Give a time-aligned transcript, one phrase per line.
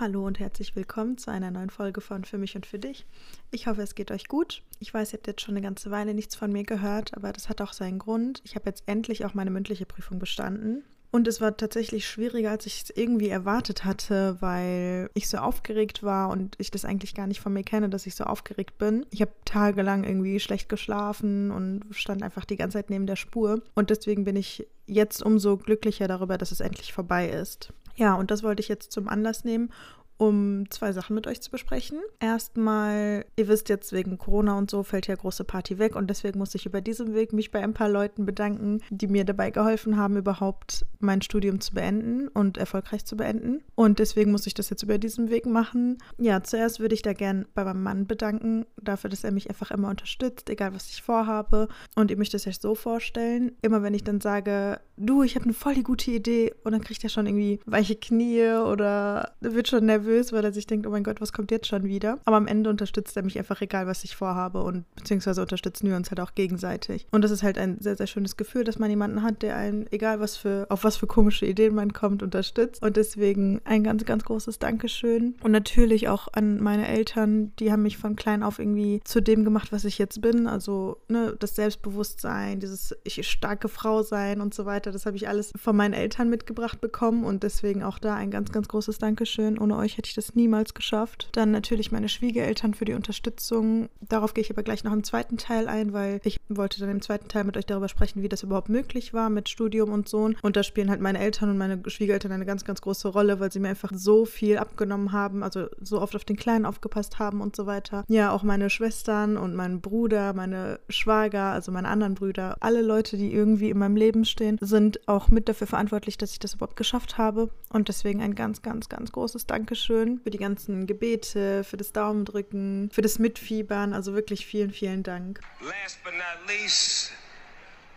[0.00, 3.06] Hallo und herzlich willkommen zu einer neuen Folge von Für mich und für dich.
[3.52, 4.60] Ich hoffe, es geht euch gut.
[4.80, 7.48] Ich weiß, ihr habt jetzt schon eine ganze Weile nichts von mir gehört, aber das
[7.48, 8.42] hat auch seinen Grund.
[8.44, 10.82] Ich habe jetzt endlich auch meine mündliche Prüfung bestanden.
[11.12, 16.02] Und es war tatsächlich schwieriger, als ich es irgendwie erwartet hatte, weil ich so aufgeregt
[16.02, 19.06] war und ich das eigentlich gar nicht von mir kenne, dass ich so aufgeregt bin.
[19.10, 23.62] Ich habe tagelang irgendwie schlecht geschlafen und stand einfach die ganze Zeit neben der Spur.
[23.76, 27.72] Und deswegen bin ich jetzt umso glücklicher darüber, dass es endlich vorbei ist.
[27.96, 29.72] Ja, und das wollte ich jetzt zum Anlass nehmen,
[30.16, 31.98] um zwei Sachen mit euch zu besprechen.
[32.20, 36.38] Erstmal, ihr wisst jetzt, wegen Corona und so fällt ja große Party weg und deswegen
[36.38, 39.96] muss ich über diesen Weg mich bei ein paar Leuten bedanken, die mir dabei geholfen
[39.96, 43.62] haben, überhaupt mein Studium zu beenden und erfolgreich zu beenden.
[43.74, 45.98] Und deswegen muss ich das jetzt über diesen Weg machen.
[46.18, 49.70] Ja, zuerst würde ich da gern bei meinem Mann bedanken, dafür, dass er mich einfach
[49.70, 51.68] immer unterstützt, egal was ich vorhabe.
[51.94, 55.44] Und ihr müsst es euch so vorstellen, immer wenn ich dann sage, du, ich habe
[55.44, 59.68] eine voll die gute Idee und dann kriegt er schon irgendwie weiche Knie oder wird
[59.68, 62.18] schon nervös nervös, weil er sich denkt, oh mein Gott, was kommt jetzt schon wieder?
[62.24, 65.96] Aber am Ende unterstützt er mich einfach, egal was ich vorhabe und beziehungsweise unterstützen wir
[65.96, 67.06] uns halt auch gegenseitig.
[67.10, 69.90] Und das ist halt ein sehr, sehr schönes Gefühl, dass man jemanden hat, der einen,
[69.92, 72.82] egal was für, auf was für komische Ideen man kommt, unterstützt.
[72.82, 75.34] Und deswegen ein ganz, ganz großes Dankeschön.
[75.42, 79.44] Und natürlich auch an meine Eltern, die haben mich von klein auf irgendwie zu dem
[79.44, 80.46] gemacht, was ich jetzt bin.
[80.46, 85.28] Also ne, das Selbstbewusstsein, dieses ich starke Frau sein und so weiter, das habe ich
[85.28, 89.58] alles von meinen Eltern mitgebracht bekommen und deswegen auch da ein ganz, ganz großes Dankeschön.
[89.58, 91.28] Ohne euch hätte ich das niemals geschafft.
[91.32, 93.88] Dann natürlich meine Schwiegereltern für die Unterstützung.
[94.00, 97.02] Darauf gehe ich aber gleich noch im zweiten Teil ein, weil ich wollte dann im
[97.02, 100.36] zweiten Teil mit euch darüber sprechen, wie das überhaupt möglich war mit Studium und Sohn.
[100.42, 103.52] Und da spielen halt meine Eltern und meine Schwiegereltern eine ganz, ganz große Rolle, weil
[103.52, 107.40] sie mir einfach so viel abgenommen haben, also so oft auf den Kleinen aufgepasst haben
[107.40, 108.04] und so weiter.
[108.08, 113.16] Ja, auch meine Schwestern und mein Bruder, meine Schwager, also meine anderen Brüder, alle Leute,
[113.16, 116.76] die irgendwie in meinem Leben stehen, sind auch mit dafür verantwortlich, dass ich das überhaupt
[116.76, 117.50] geschafft habe.
[117.70, 121.92] Und deswegen ein ganz, ganz, ganz großes Dankeschön Dankeschön für die ganzen Gebete, für das
[121.92, 123.92] Daumendrücken, für das Mitfiebern.
[123.92, 125.40] Also wirklich vielen, vielen Dank.
[125.60, 127.12] Last but not least,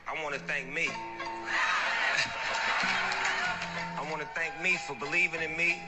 [0.06, 0.90] I want to thank me.
[3.96, 5.80] I want to thank me for believing in me.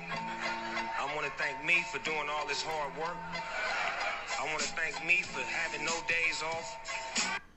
[0.98, 3.18] I want to thank me for doing all this hard work.
[4.40, 7.49] I want to thank me for having no days off.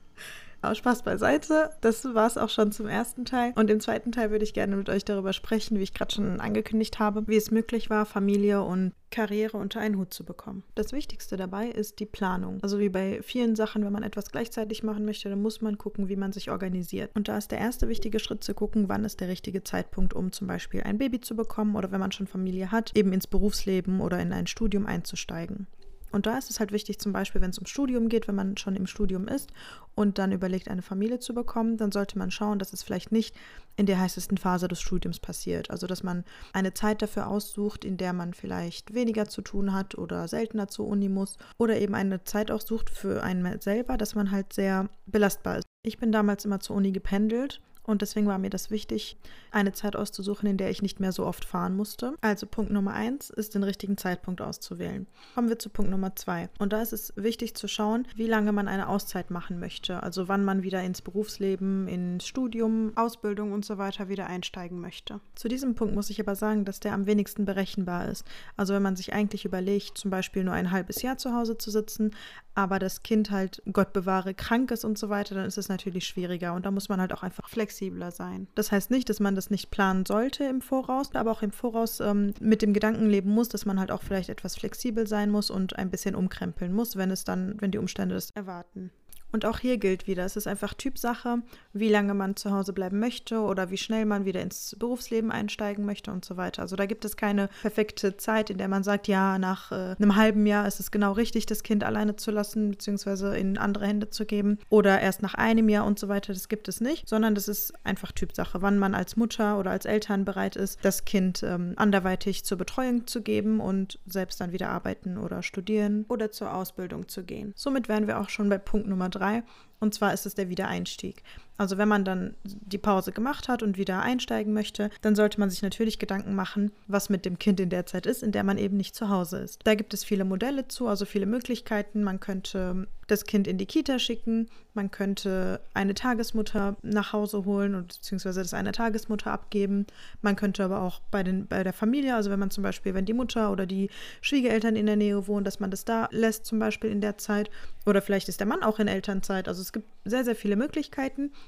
[0.63, 1.71] Aber Spaß beiseite.
[1.81, 3.53] Das war es auch schon zum ersten Teil.
[3.57, 6.41] Und im zweiten Teil würde ich gerne mit euch darüber sprechen, wie ich gerade schon
[6.41, 10.63] angekündigt habe, wie es möglich war, Familie und Karriere unter einen Hut zu bekommen.
[10.75, 12.59] Das Wichtigste dabei ist die Planung.
[12.63, 16.09] Also wie bei vielen Sachen, wenn man etwas gleichzeitig machen möchte, dann muss man gucken,
[16.09, 17.11] wie man sich organisiert.
[17.15, 20.33] Und da ist der erste wichtige Schritt zu gucken, wann ist der richtige Zeitpunkt, um
[20.33, 24.01] zum Beispiel ein Baby zu bekommen oder wenn man schon Familie hat, eben ins Berufsleben
[24.01, 25.67] oder in ein Studium einzusteigen.
[26.13, 28.57] Und da ist es halt wichtig, zum Beispiel, wenn es um Studium geht, wenn man
[28.57, 29.51] schon im Studium ist
[29.95, 33.35] und dann überlegt, eine Familie zu bekommen, dann sollte man schauen, dass es vielleicht nicht
[33.77, 35.71] in der heißesten Phase des Studiums passiert.
[35.71, 39.97] Also, dass man eine Zeit dafür aussucht, in der man vielleicht weniger zu tun hat
[39.97, 44.15] oder seltener zur Uni muss oder eben eine Zeit auch sucht für einen selber, dass
[44.15, 45.67] man halt sehr belastbar ist.
[45.83, 49.17] Ich bin damals immer zur Uni gependelt und deswegen war mir das wichtig,
[49.51, 52.15] eine Zeit auszusuchen, in der ich nicht mehr so oft fahren musste.
[52.21, 55.07] Also Punkt Nummer eins ist, den richtigen Zeitpunkt auszuwählen.
[55.35, 56.49] Kommen wir zu Punkt Nummer zwei.
[56.59, 60.03] Und da ist es wichtig zu schauen, wie lange man eine Auszeit machen möchte.
[60.03, 65.21] Also wann man wieder ins Berufsleben, ins Studium, Ausbildung und so weiter wieder einsteigen möchte.
[65.35, 68.25] Zu diesem Punkt muss ich aber sagen, dass der am wenigsten berechenbar ist.
[68.57, 71.71] Also wenn man sich eigentlich überlegt, zum Beispiel nur ein halbes Jahr zu Hause zu
[71.71, 72.13] sitzen,
[72.55, 76.07] aber das Kind halt, Gott bewahre, krank ist und so weiter, dann ist es natürlich
[76.07, 76.55] schwieriger.
[76.55, 78.49] Und da muss man halt auch einfach flexibel flexibler sein.
[78.55, 82.01] Das heißt nicht, dass man das nicht planen sollte im Voraus, aber auch im Voraus
[82.01, 85.51] ähm, mit dem Gedanken leben muss, dass man halt auch vielleicht etwas flexibel sein muss
[85.51, 88.91] und ein bisschen umkrempeln muss, wenn es dann, wenn die Umstände das erwarten.
[89.33, 91.39] Und auch hier gilt wieder, es ist einfach Typsache,
[91.73, 95.87] wie lange man zu Hause bleiben möchte oder wie schnell man wieder ins Berufsleben einsteigen
[95.87, 96.61] möchte und so weiter.
[96.61, 100.17] Also da gibt es keine perfekte Zeit, in der man sagt, ja, nach äh, einem
[100.17, 104.11] halben Jahr ist es genau richtig, das Kind alleine zu lassen, beziehungsweise in andere Hände
[104.11, 106.35] zu geben oder erst nach einem Jahr und so weiter.
[106.35, 109.87] Das gibt es nicht, sondern das ist einfach Typsache, wann man als Mutter oder als
[109.87, 114.69] Eltern bereit ist, das Kind ähm, anderweitig zur Betreuung zu geben und selbst dann wieder
[114.69, 117.55] arbeiten oder studieren oder zur Ausbildung zu gehen.
[117.57, 119.43] Somit wären wir auch schon bei Punkt Nummer drei 3.
[119.81, 121.23] Und zwar ist es der Wiedereinstieg.
[121.63, 125.49] Also wenn man dann die Pause gemacht hat und wieder einsteigen möchte, dann sollte man
[125.49, 128.59] sich natürlich Gedanken machen, was mit dem Kind in der Zeit ist, in der man
[128.59, 129.61] eben nicht zu Hause ist.
[129.63, 132.03] Da gibt es viele Modelle zu, also viele Möglichkeiten.
[132.03, 137.75] Man könnte das Kind in die Kita schicken, man könnte eine Tagesmutter nach Hause holen
[137.75, 139.87] und beziehungsweise das eine Tagesmutter abgeben.
[140.23, 143.05] Man könnte aber auch bei, den, bei der Familie, also wenn man zum Beispiel, wenn
[143.05, 143.91] die Mutter oder die
[144.23, 147.51] Schwiegereltern in der Nähe wohnen, dass man das da lässt zum Beispiel in der Zeit.
[147.85, 149.47] Oder vielleicht ist der Mann auch in Elternzeit.
[149.47, 151.33] Also es gibt sehr, sehr viele Möglichkeiten.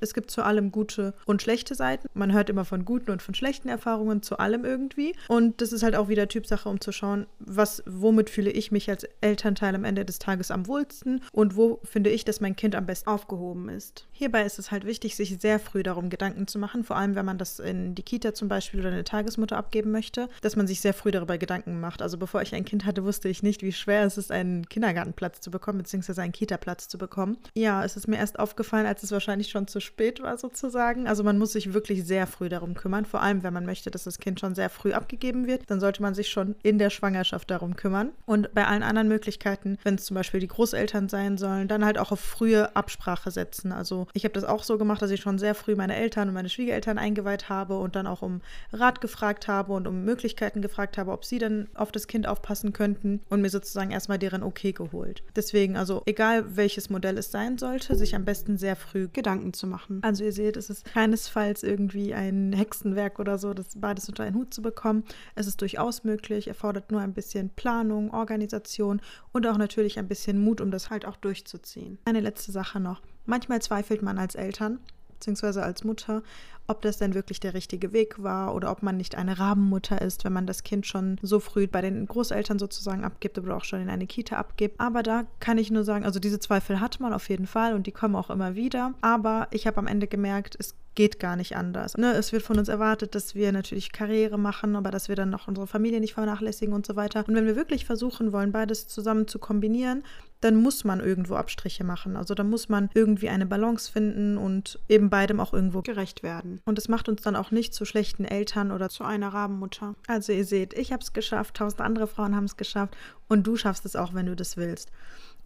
[0.00, 2.08] Es gibt zu allem gute und schlechte Seiten.
[2.14, 5.14] Man hört immer von guten und von schlechten Erfahrungen zu allem irgendwie.
[5.28, 8.88] Und das ist halt auch wieder Typsache, um zu schauen, was, womit fühle ich mich
[8.90, 12.74] als Elternteil am Ende des Tages am wohlsten und wo finde ich, dass mein Kind
[12.74, 14.06] am besten aufgehoben ist.
[14.12, 17.24] Hierbei ist es halt wichtig, sich sehr früh darum Gedanken zu machen, vor allem wenn
[17.24, 20.80] man das in die Kita zum Beispiel oder eine Tagesmutter abgeben möchte, dass man sich
[20.80, 22.02] sehr früh darüber Gedanken macht.
[22.02, 25.40] Also bevor ich ein Kind hatte, wusste ich nicht, wie schwer es ist, einen Kindergartenplatz
[25.40, 27.38] zu bekommen, beziehungsweise einen Kita-Platz zu bekommen.
[27.54, 31.06] Ja, es ist mir erst aufgefallen, als es wahrscheinlich schon zu spät war sozusagen.
[31.06, 34.04] Also man muss sich wirklich sehr früh darum kümmern, vor allem wenn man möchte, dass
[34.04, 37.50] das Kind schon sehr früh abgegeben wird, dann sollte man sich schon in der Schwangerschaft
[37.50, 38.10] darum kümmern.
[38.26, 41.98] Und bei allen anderen Möglichkeiten, wenn es zum Beispiel die Großeltern sein sollen, dann halt
[41.98, 43.72] auch auf frühe Absprache setzen.
[43.72, 46.34] Also ich habe das auch so gemacht, dass ich schon sehr früh meine Eltern und
[46.34, 48.40] meine Schwiegereltern eingeweiht habe und dann auch um
[48.72, 52.72] Rat gefragt habe und um Möglichkeiten gefragt habe, ob sie dann auf das Kind aufpassen
[52.72, 55.22] könnten und mir sozusagen erstmal deren Okay geholt.
[55.36, 59.66] Deswegen, also egal welches Modell es sein sollte, sich am besten sehr früh Gedanken zu
[59.74, 60.00] machen.
[60.02, 64.36] Also ihr seht, es ist keinesfalls irgendwie ein Hexenwerk oder so, das beides unter einen
[64.36, 65.04] Hut zu bekommen.
[65.34, 69.00] Es ist durchaus möglich, erfordert nur ein bisschen Planung, Organisation
[69.32, 71.98] und auch natürlich ein bisschen Mut, um das halt auch durchzuziehen.
[72.04, 73.02] Eine letzte Sache noch.
[73.26, 74.78] Manchmal zweifelt man als Eltern
[75.14, 76.22] beziehungsweise als Mutter,
[76.66, 80.24] ob das denn wirklich der richtige Weg war oder ob man nicht eine Rabenmutter ist,
[80.24, 83.80] wenn man das Kind schon so früh bei den Großeltern sozusagen abgibt oder auch schon
[83.80, 84.80] in eine Kita abgibt.
[84.80, 87.86] Aber da kann ich nur sagen, also diese Zweifel hat man auf jeden Fall und
[87.86, 88.94] die kommen auch immer wieder.
[89.02, 91.96] Aber ich habe am Ende gemerkt, es geht gar nicht anders.
[91.98, 95.30] Ne, es wird von uns erwartet, dass wir natürlich Karriere machen, aber dass wir dann
[95.30, 97.24] noch unsere Familie nicht vernachlässigen und so weiter.
[97.26, 100.04] Und wenn wir wirklich versuchen wollen, beides zusammen zu kombinieren,
[100.44, 102.16] dann muss man irgendwo Abstriche machen.
[102.16, 106.60] Also da muss man irgendwie eine Balance finden und eben beidem auch irgendwo gerecht werden.
[106.66, 109.94] Und es macht uns dann auch nicht zu schlechten Eltern oder zu einer Rabenmutter.
[110.06, 112.94] Also ihr seht, ich habe es geschafft, tausend andere Frauen haben es geschafft
[113.26, 114.90] und du schaffst es auch, wenn du das willst.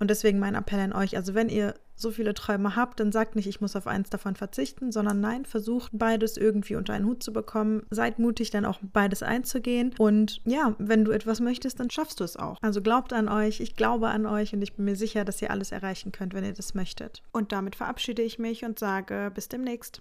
[0.00, 3.34] Und deswegen mein Appell an euch, also wenn ihr so viele Träume habt, dann sagt
[3.34, 7.22] nicht, ich muss auf eins davon verzichten, sondern nein, versucht beides irgendwie unter einen Hut
[7.22, 7.82] zu bekommen.
[7.90, 9.94] Seid mutig, dann auch beides einzugehen.
[9.98, 12.58] Und ja, wenn du etwas möchtest, dann schaffst du es auch.
[12.62, 15.50] Also glaubt an euch, ich glaube an euch und ich bin mir sicher, dass ihr
[15.50, 17.23] alles erreichen könnt, wenn ihr das möchtet.
[17.32, 20.00] Und damit verabschiede ich mich und sage bis demnächst.